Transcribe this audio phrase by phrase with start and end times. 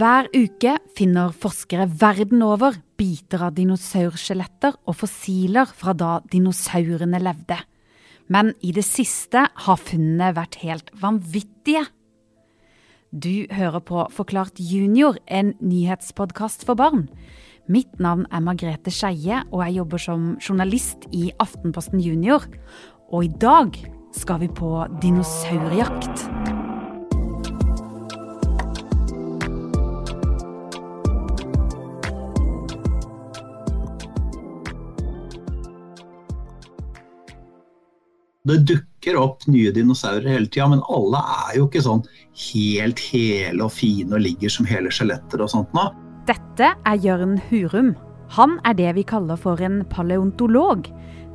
[0.00, 7.58] Hver uke finner forskere verden over biter av dinosaurskjeletter og fossiler fra da dinosaurene levde.
[8.32, 11.82] Men i det siste har funnene vært helt vanvittige.
[13.12, 17.10] Du hører på Forklart junior, en nyhetspodkast for barn.
[17.68, 22.48] Mitt navn er Margrethe Skeie, og jeg jobber som journalist i Aftenposten Junior.
[23.12, 23.76] Og i dag
[24.16, 24.72] skal vi på
[25.04, 26.49] dinosaurjakt.
[38.50, 42.00] Det dukker opp nye dinosaurer hele tida, men alle er jo ikke sånn
[42.50, 45.84] helt hele og fine og ligger som hele skjeletter og sånt nå.
[46.26, 47.94] Dette er Jørn Hurum.
[48.34, 50.88] Han er det vi kaller for en paleontolog.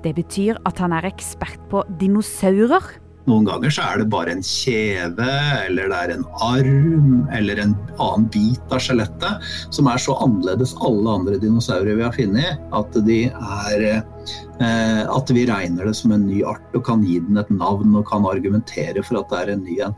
[0.04, 2.84] Det betyr at han er ekspert på dinosaurer.
[3.26, 5.28] Noen ganger så er det bare en kjeve,
[5.66, 10.76] eller det er en arm, eller en annen bit av skjelettet som er så annerledes
[10.86, 16.44] alle andre dinosaurer vi har funnet, at, eh, at vi regner det som en ny
[16.46, 19.66] art og kan gi den et navn og kan argumentere for at det er en
[19.66, 19.98] ny en.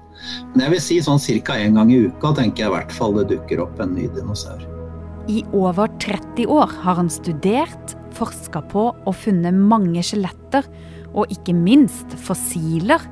[0.53, 1.59] Men jeg vil si sånn ca.
[1.59, 4.63] én gang i uka tenker jeg i hvert fall det dukker opp en ny dinosaur.
[5.27, 10.63] I over 30 år har han studert, forska på og funnet mange skjeletter,
[11.11, 13.03] og ikke minst fossiler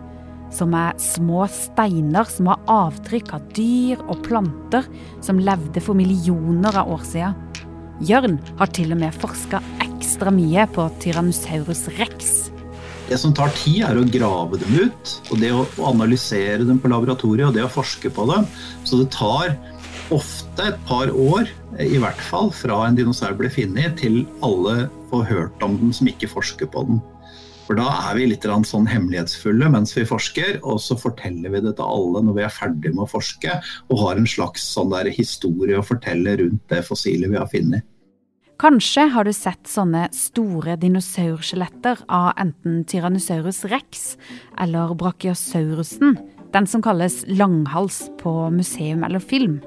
[0.56, 4.88] som er små steiner som har avtrykk av dyr og planter
[5.26, 7.38] som levde for millioner av år siden.
[8.04, 12.36] Jørn har til og med forska ekstra mye på Tyrannosaurus rex.
[13.06, 16.90] Det som tar tid, er å grave dem ut, og det å analysere dem på
[16.90, 18.48] laboratoriet og det å forske på dem.
[18.84, 19.54] Så det tar
[20.14, 21.50] ofte et par år,
[21.82, 26.10] i hvert fall, fra en dinosaur blir funnet, til alle får hørt om den som
[26.10, 27.04] ikke forsker på den.
[27.66, 31.74] For da er vi litt sånn hemmelighetsfulle mens vi forsker, og så forteller vi det
[31.80, 33.56] til alle når vi er ferdig med å forske,
[33.90, 37.88] og har en slags sånn historie å fortelle rundt det fossilet vi har funnet.
[38.62, 44.06] Kanskje har du sett sånne store dinosaurskjeletter av enten Tyrannosaurus rex
[44.62, 46.16] eller Brachiosaurusen,
[46.54, 49.58] den som kalles langhals på museum eller film.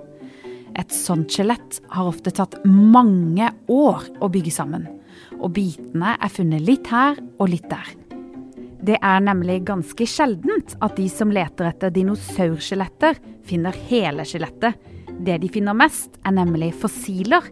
[0.78, 4.86] Et sånt skjelett har ofte tatt mange år å bygge sammen
[5.38, 7.94] og bitene er funnet litt her og litt der.
[8.88, 14.78] Det er nemlig ganske sjeldent at de som leter etter dinosaurskjeletter, finner hele skjelettet.
[15.18, 17.48] Det de finner mest, er nemlig fossiler.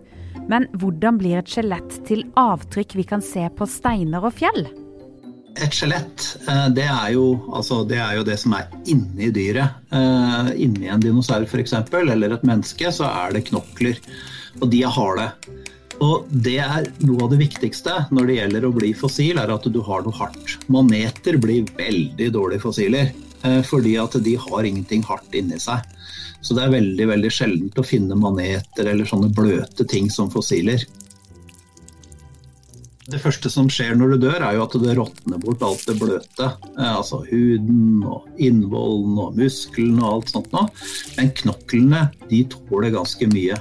[0.47, 4.69] Men hvordan blir et skjelett til avtrykk vi kan se på steiner og fjell?
[5.57, 9.81] Et skjelett, eh, det, altså, det, er jo det som er inni dyret.
[9.91, 13.99] Eh, inni en dinosaur f.eks., eller et menneske, så er det knokler.
[14.61, 15.31] Og de er harde.
[16.05, 19.69] Og det er noe av det viktigste når det gjelder å bli fossil, er at
[19.73, 20.57] du har noe hardt.
[20.73, 23.12] Maneter blir veldig dårlige fossiler,
[23.43, 25.81] eh, fordi at de har ingenting hardt inni seg.
[26.45, 30.84] Så det er veldig veldig sjeldent å finne maneter eller sånne bløte ting som fossiler.
[33.07, 35.95] Det første som skjer når du dør, er jo at det råtner bort alt det
[35.97, 36.51] bløte.
[36.77, 40.69] Eh, altså huden og innvollen og musklene og alt sånt noe.
[41.17, 43.57] Men knoklene de tåler ganske mye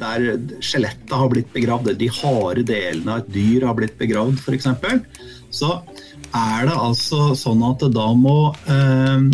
[0.00, 0.26] der
[0.64, 4.68] skjelettet har blitt begravd, eller de harde delene av et dyr har blitt begravd f.eks.,
[5.56, 5.72] så
[6.36, 9.26] er det altså sånn at da må eh,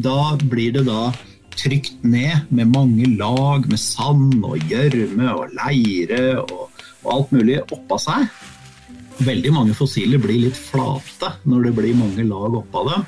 [0.00, 1.10] Da blir det da
[1.56, 7.58] trykt ned med mange lag med sand og gjørme og leire og, og alt mulig
[7.64, 8.28] oppå seg.
[9.24, 13.06] Veldig mange fossiler blir litt flate når det blir mange lag oppå dem.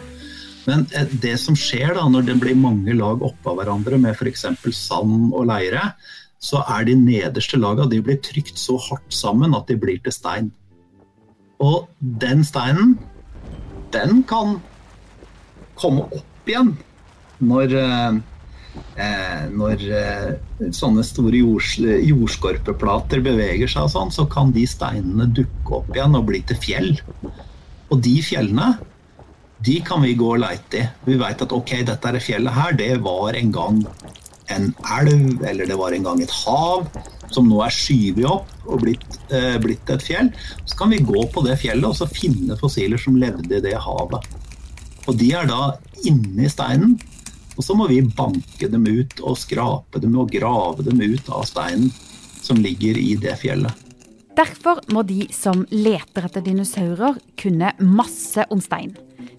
[0.68, 4.48] Men eh, det som skjer da når det blir mange lag oppå hverandre med f.eks.
[4.76, 5.92] sand og leire,
[6.38, 10.14] så er de nederste lagene de blir trykt så hardt sammen at de blir til
[10.14, 10.50] stein.
[11.58, 12.94] Og den steinen,
[13.94, 14.58] den kan
[15.78, 16.76] komme opp igjen
[17.42, 24.66] når, eh, når eh, sånne store jords, jordskorpeplater beveger seg og sånn, så kan de
[24.70, 26.92] steinene dukke opp igjen og bli til fjell.
[27.88, 28.76] Og de fjellene,
[29.66, 30.86] de kan vi gå og leite i.
[31.08, 33.82] Vi veit at ok, dette fjellet her, det var en gang
[34.54, 36.88] en elv, eller det var en gang et hav,
[37.32, 40.30] som nå er skyvet opp og blitt, eh, blitt, et fjell,
[40.64, 43.76] så kan vi gå på det fjellet og så finne fossiler som levde i det
[43.76, 44.24] havet.
[45.08, 45.74] Og de er da
[46.08, 46.96] inni steinen,
[47.58, 51.44] og så må vi banke dem ut og skrape dem og grave dem ut av
[51.48, 51.90] steinen
[52.44, 53.84] som ligger i det fjellet.
[54.38, 58.92] Derfor må de som leter etter dinosaurer, kunne masse om stein.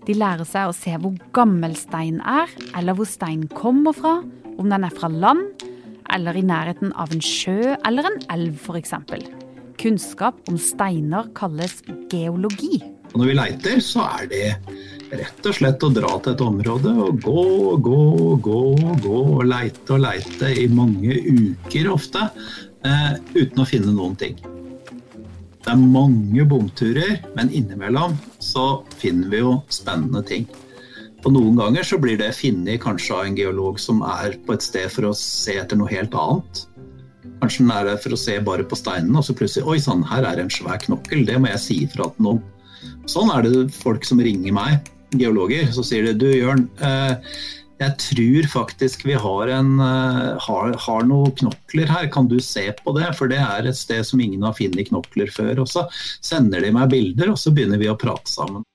[0.04, 4.18] De lærer seg å se hvor gammel stein er, eller hvor stein kommer fra,
[4.60, 5.64] om den er fra land,
[6.10, 8.96] eller i nærheten av en sjø eller en elv f.eks.
[9.80, 11.80] Kunnskap om steiner kalles
[12.12, 12.82] geologi.
[13.14, 14.48] Og når vi leiter, så er det
[15.10, 19.04] rett og slett å dra til et område og gå og gå og gå og
[19.06, 22.28] gå og leite og leite i mange uker ofte,
[22.86, 24.38] eh, uten å finne noen ting.
[25.60, 30.48] Det er mange bomturer, men innimellom så finner vi jo spennende ting.
[31.26, 34.64] Og Noen ganger så blir det funnet kanskje av en geolog som er på et
[34.64, 36.64] sted for å se etter noe helt annet.
[37.42, 40.06] Kanskje den er der for å se bare på steinene, og så plutselig Oi sann,
[40.08, 41.26] her er en svær knokkel.
[41.28, 42.42] Det må jeg si ifra til noen.
[43.10, 47.34] Sånn er det folk som ringer meg geologer, så sier de du Jørn, eh,
[47.80, 52.66] jeg tror faktisk vi har, en, eh, har, har, noen knokler her, kan du se
[52.76, 53.08] på det?
[53.16, 55.64] For det er et sted som ingen har funnet knokler før.
[55.64, 55.86] Og så
[56.20, 58.68] sender de meg bilder, og så begynner vi å prate sammen.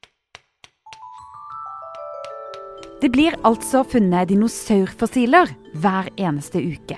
[3.00, 5.50] Det blir altså funnet dinosaurfossiler
[5.82, 6.96] hver eneste uke.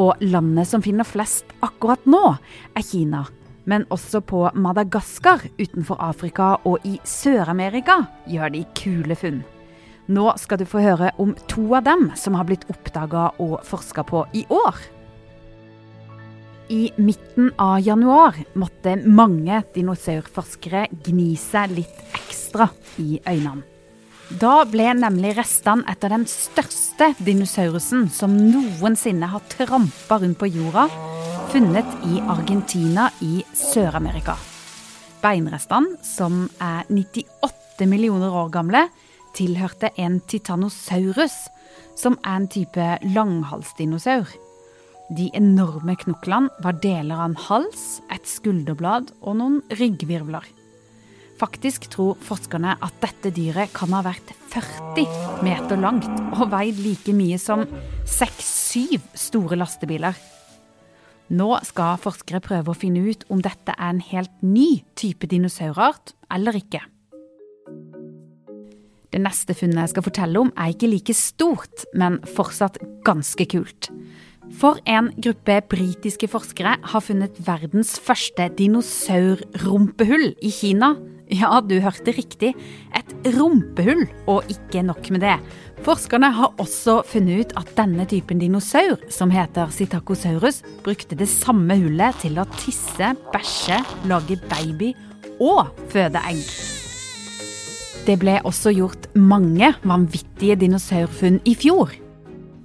[0.00, 2.36] Og landet som finner flest akkurat nå,
[2.76, 3.24] er Kina.
[3.64, 9.42] Men også på Madagaskar utenfor Afrika og i Sør-Amerika gjør de kule funn.
[10.12, 14.02] Nå skal du få høre om to av dem som har blitt oppdaga og forska
[14.08, 14.80] på i år.
[16.72, 23.71] I midten av januar måtte mange dinosaurforskere gni seg litt ekstra i øynene.
[24.40, 30.86] Da ble nemlig restene etter den største dinosaurusen som noensinne har trampa rundt på jorda,
[31.52, 34.38] funnet i Argentina i Sør-Amerika.
[35.22, 38.86] Beinrestene, som er 98 millioner år gamle,
[39.36, 41.36] tilhørte en titanosaurus,
[41.98, 44.32] som er en type langhalsdinosaur.
[45.12, 50.48] De enorme knoklene var deler av en hals, et skulderblad og noen ryggvirvler.
[51.42, 56.06] Faktisk tror forskerne at dette dyret kan ha vært 40 meter langt
[56.36, 57.64] og veid like mye som
[58.06, 60.14] 6-7 store lastebiler.
[61.34, 66.14] Nå skal forskere prøve å finne ut om dette er en helt ny type dinosaurart
[66.30, 66.84] eller ikke.
[69.12, 73.90] Det neste funnet jeg skal fortelle om, er ikke like stort, men fortsatt ganske kult.
[74.56, 80.94] For en gruppe britiske forskere har funnet verdens første dinosaurrumpehull i Kina.
[81.32, 82.52] Ja, du hørte riktig.
[82.92, 85.38] Et rumpehull, og ikke nok med det.
[85.82, 91.78] Forskerne har også funnet ut at denne typen dinosaur, som heter Citacosaurus, brukte det samme
[91.80, 93.80] hullet til å tisse, bæsje,
[94.12, 94.92] lage baby
[95.40, 96.44] og føde egg.
[98.02, 101.94] Det ble også gjort mange vanvittige dinosaurfunn i fjor.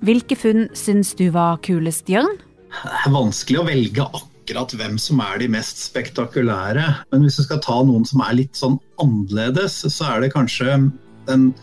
[0.03, 2.35] Hvilke funn syns du var kulest, Jørn?
[2.83, 7.03] Det er vanskelig å velge akkurat hvem som er de mest spektakulære.
[7.11, 10.71] Men hvis du skal ta noen som er litt sånn annerledes, så er det kanskje
[11.27, 11.53] en,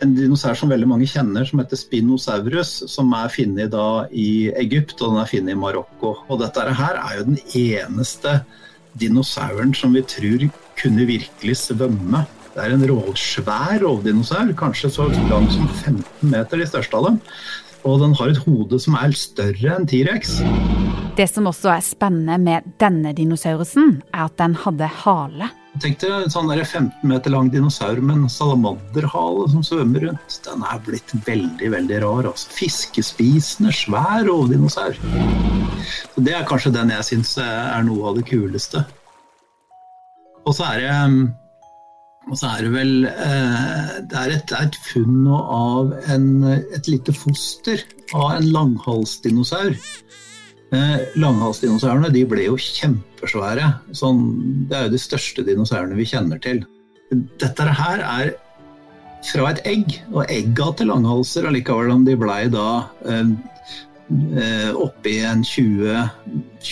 [0.00, 3.74] en dinosaur som veldig mange kjenner, som heter Spinosaurus, som er funnet
[4.12, 6.16] i Egypt og den er funnet i Marokko.
[6.28, 8.42] Og dette her er jo den eneste
[8.98, 10.48] dinosauren som vi tror
[10.78, 12.26] kunne virkelig svømme.
[12.54, 17.20] Det er en råsvær rovdinosaur, kanskje så lang som 15 meter, de største av dem.
[17.86, 20.40] Og den har et hode som er større enn T-rex.
[21.18, 25.48] Det som også er spennende med denne dinosaurusen, er at den hadde hale.
[25.82, 30.36] Tenk deg en sånn 15 meter lang dinosaur med en salamanderhale som svømmer rundt.
[30.46, 32.28] Den er blitt veldig, veldig rar.
[32.30, 32.52] Altså.
[32.54, 34.94] Fiskespisende, svær rovdinosaur.
[36.22, 38.84] Det er kanskje den jeg syns er noe av det kuleste.
[40.46, 40.94] Og så er det
[42.36, 46.26] så er det vel eh, Det er et, et funn av en,
[46.76, 47.82] et lite foster
[48.12, 49.74] av en langhalsdinosaur.
[50.76, 53.70] Eh, langhalsdinosaurene de ble jo kjempesvære.
[53.96, 54.24] Sånn,
[54.68, 56.64] det er jo de største dinosaurene vi kjenner til.
[57.10, 58.34] Dette her er
[59.28, 62.68] fra et egg, og egga til langhalser allikevel om de blei da
[63.08, 63.32] eh,
[64.10, 66.08] Eh, oppi en 20,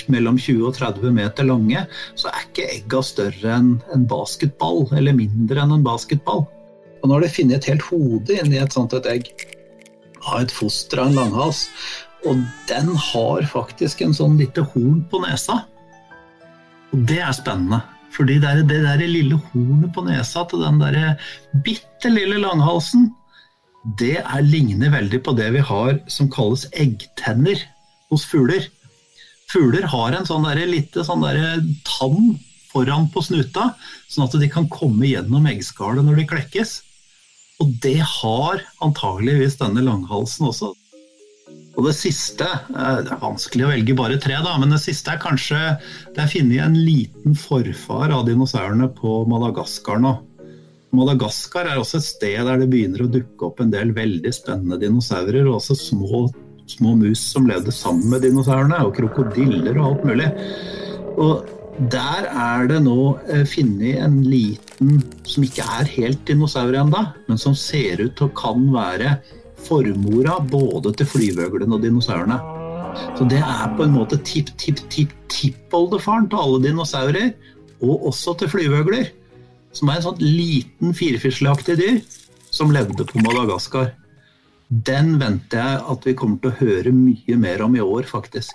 [0.08, 1.82] mellom 20 og 30 meter lange,
[2.16, 6.46] så er ikke egga større enn en basketball, eller mindre enn en basketball.
[7.02, 9.28] Og nå har de funnet et helt hode inni et sånt et egg
[10.24, 11.66] av et foster av en langhals.
[12.24, 15.60] Og den har faktisk en sånn lite horn på nesa.
[16.94, 17.82] Og det er spennende.
[18.16, 21.20] Fordi det, det der lille hornet på nesa til den der
[21.66, 23.10] bitte lille langhalsen,
[24.00, 27.60] det er, ligner veldig på det vi har som kalles eggtenner
[28.10, 28.64] hos fugler.
[29.52, 32.34] Fugler har en sånn der, lite sånn der tann
[32.72, 33.70] foran på snuta,
[34.10, 36.80] sånn at de kan komme gjennom eggskallet når de klekkes.
[37.62, 40.72] Og det har antageligvis denne langhalsen også.
[41.76, 45.12] Og det siste eh, Det er vanskelig å velge bare tre, da, men det siste
[45.12, 45.60] er kanskje
[46.14, 50.16] Det er funnet en liten forfar av dinosaurene på Madagaskar nå.
[50.96, 54.78] Madagaskar er også et sted der det begynner å dukke opp en del veldig spennende
[54.80, 55.44] dinosaurer.
[55.44, 56.22] Og også små,
[56.70, 60.30] små mus som levde sammen med dinosaurene, og krokodiller og alt mulig.
[61.20, 67.02] Og Der er det nå eh, funnet en liten som ikke er helt dinosaur ennå,
[67.28, 69.18] men som ser ut til å kan være
[69.66, 72.38] formora både til flyvøglene og dinosaurene.
[73.16, 77.28] Så det er på en måte tipp-tipp-tipp-tippoldefaren til alle dinosaurer,
[77.84, 79.04] og også til flyvøgler.
[79.76, 81.96] Som er en sånn liten firfisleaktig dyr
[82.56, 83.92] som levde på Madagaskar.
[84.68, 88.54] Den venter jeg at vi kommer til å høre mye mer om i år, faktisk.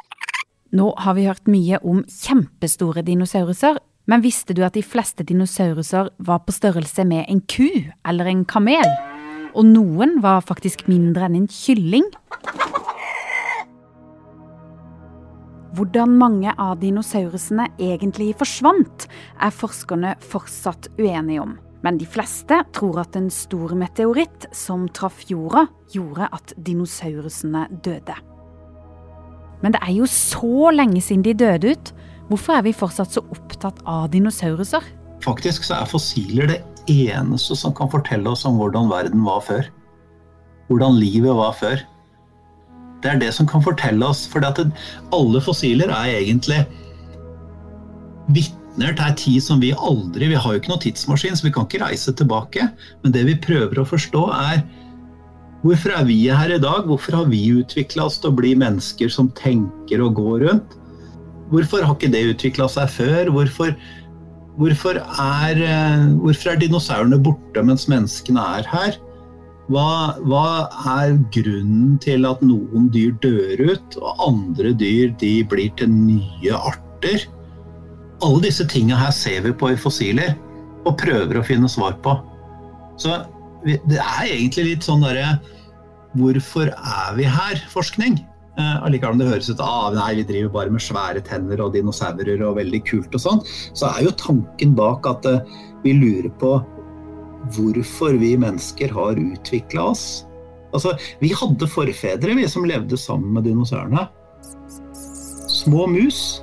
[0.75, 6.09] Nå har vi hørt mye om kjempestore dinosauruser, men visste du at de fleste dinosauruser
[6.17, 7.67] var på størrelse med en ku
[8.07, 8.87] eller en kamel?
[9.51, 12.07] Og noen var faktisk mindre enn en kylling?
[15.75, 19.07] Hvordan mange av dinosaurusene egentlig forsvant,
[19.39, 21.53] er forskerne fortsatt uenige om.
[21.81, 28.17] Men de fleste tror at en stor meteoritt som traff jorda, gjorde at dinosaurusene døde.
[29.61, 31.93] Men det er jo så lenge siden de døde ut.
[32.29, 34.85] Hvorfor er vi fortsatt så opptatt av dinosauruser?
[35.21, 39.67] Faktisk så er fossiler det eneste som kan fortelle oss om hvordan verden var før.
[40.69, 41.81] Hvordan livet var før.
[43.01, 44.27] Det er det som kan fortelle oss.
[44.29, 46.61] For alle fossiler er egentlig
[48.31, 51.53] vitner til en tid som vi aldri Vi har jo ikke noen tidsmaskin, så vi
[51.55, 52.69] kan ikke reise tilbake.
[53.03, 54.61] Men det vi prøver å forstå, er
[55.65, 56.85] hvorfor er vi her i dag?
[56.87, 60.77] Hvorfor har vi utvikla oss til å bli mennesker som tenker og går rundt?
[61.51, 63.33] Hvorfor har ikke det utvikla seg før?
[63.35, 63.73] Hvorfor,
[64.59, 68.97] hvorfor, er, eh, hvorfor er dinosaurene borte mens menneskene er her?
[69.71, 75.91] Hva, hva, er grunnen til at noen dyr dør ut, og andre dyr blir til
[75.91, 77.27] nye arter?
[78.21, 80.35] Alle disse tinga her ser vi på i fossiler,
[80.85, 82.17] og prøver å finne svar på.
[82.99, 83.21] Så
[83.63, 85.39] det er egentlig litt sånn derre
[86.19, 88.17] Hvorfor er vi her-forskning.
[88.19, 91.71] Eh, allikevel om det høres ut ah, nei, vi driver bare med svære tenner og
[91.75, 93.43] dinosaurer og veldig kult og sånn,
[93.77, 95.53] så er jo tanken bak at eh,
[95.85, 96.57] vi lurer på
[97.55, 100.05] hvorfor vi mennesker har utvikla oss.
[100.75, 104.05] Altså, vi hadde forfedre vi som levde sammen med dinosaurene.
[105.51, 106.41] Små mus,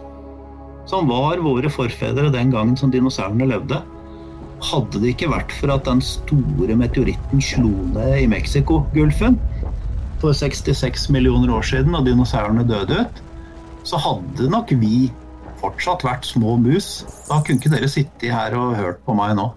[0.88, 3.78] som var våre forfedre den gangen som dinosaurene levde.
[4.64, 9.38] Hadde det ikke vært for at den store meteoritten slo ned i Mexicogolfen
[10.22, 13.22] for 66 millioner år siden og dinosaurene døde ut,
[13.86, 15.08] så hadde nok vi
[15.62, 17.04] fortsatt vært små mus.
[17.28, 19.50] Da kunne ikke dere sittet her og hørt på meg nå.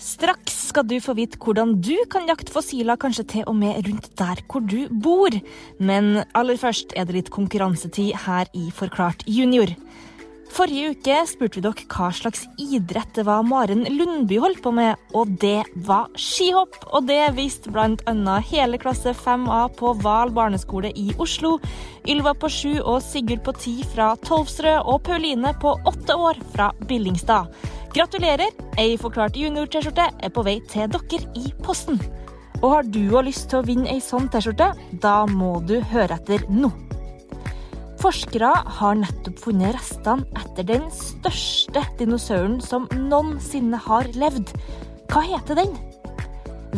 [0.00, 4.10] Straks skal du få vite hvordan du kan jakte fossiler, kanskje til og med rundt
[4.18, 5.34] der hvor du bor.
[5.78, 9.72] Men aller først er det litt konkurransetid her i Forklart junior.
[10.50, 14.98] Forrige uke spurte vi dere hva slags idrett det var Maren Lundby holdt på med,
[15.14, 16.74] og det var skihopp.
[16.90, 18.34] Og det visste bl.a.
[18.50, 21.54] hele klasse 5A på Val barneskole i Oslo,
[22.10, 26.72] Ylva på sju og Sigurd på ti fra Tolvsrød og Pauline på åtte år fra
[26.90, 27.48] Billingstad.
[27.94, 28.50] Gratulerer!
[28.78, 32.02] Ei forklart junior-T-skjorte er på vei til dere i posten.
[32.60, 36.18] Og har du òg lyst til å vinne ei sånn T-skjorte, da må du høre
[36.18, 36.74] etter nå.
[38.00, 44.48] Forskere har nettopp funnet restene etter den største dinosauren som noensinne har levd.
[45.12, 45.72] Hva heter den?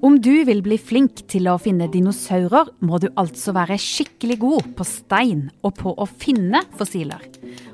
[0.06, 4.68] Om du vil bli flink til å finne dinosaurer, må du altså være skikkelig god
[4.78, 7.24] på stein og på å finne fossiler.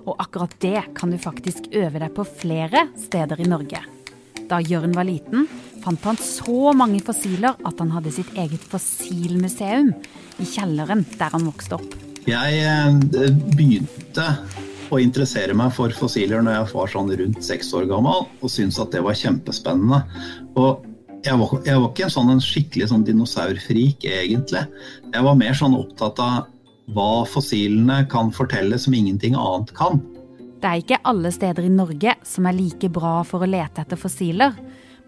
[0.06, 3.84] Og akkurat det kan du faktisk øve deg på flere steder i Norge.
[4.52, 5.46] Da Jørn var liten,
[5.84, 9.94] fant han så mange fossiler at han hadde sitt eget fossilmuseum
[10.42, 11.96] i kjelleren der han vokste opp.
[12.28, 14.28] Jeg eh, begynte
[14.92, 18.80] å interessere meg for fossiler når jeg var sånn rundt seks år gammel, og syntes
[18.84, 20.02] at det var kjempespennende.
[20.60, 20.84] Og
[21.24, 24.66] jeg var, jeg var, ikke en sånn en skikkelig sånn dinosaurfrik, egentlig.
[25.14, 26.50] Jeg var mer sånn opptatt av
[26.96, 30.02] hva fossilene kan fortelle som ingenting annet kan.
[30.62, 34.00] Det er ikke alle steder i Norge som er like bra for å lete etter
[34.00, 34.54] fossiler.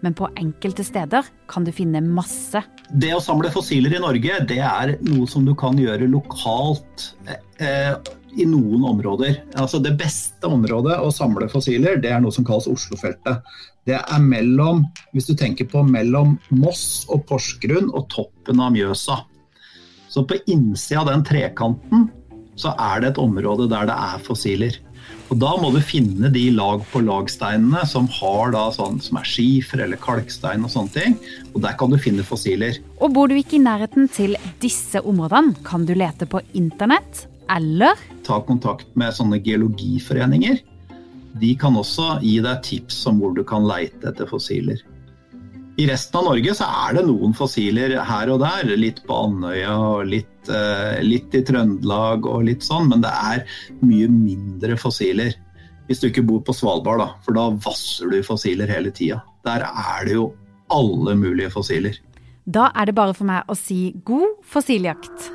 [0.02, 2.60] Men på enkelte steder kan du finne masse.
[2.92, 7.14] Det å samle fossiler i Norge, det er noe som du kan gjøre lokalt.
[7.62, 7.94] Eh,
[8.36, 9.36] i noen områder.
[9.54, 13.44] Altså Det beste området å samle fossiler, det er noe som kalles Oslofeltet.
[13.86, 19.20] Det er mellom, hvis du tenker på mellom Moss og Porsgrunn og toppen av Mjøsa.
[20.14, 22.08] Så på innsida av den trekanten
[22.54, 24.76] så er det et område der det er fossiler.
[25.32, 29.98] Og Da må du finne de lag-på-lag-steinene som har da sånn, som er skifer eller
[29.98, 31.16] kalkstein og sånne ting.
[31.54, 32.78] Og der kan du finne fossiler.
[33.00, 37.98] Og Bor du ikke i nærheten til disse områdene, kan du lete på internett eller
[38.24, 40.62] Ta kontakt med sånne geologiforeninger.
[41.34, 44.78] de kan også gi deg tips om hvor du kan leite etter fossiler.
[45.76, 49.72] I resten av Norge så er det noen fossiler her og der, litt på Andøya
[49.74, 53.42] og litt, eh, litt i Trøndelag og litt sånn, men det er
[53.82, 55.34] mye mindre fossiler.
[55.88, 59.18] Hvis du ikke bor på Svalbard, da, for da vasser du fossiler hele tida.
[59.42, 60.28] Der er det jo
[60.70, 61.98] alle mulige fossiler.
[62.46, 65.26] Da er det bare for meg å si god fossiljakt.